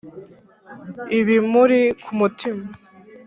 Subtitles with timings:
[1.19, 2.65] ibimuri ku mutima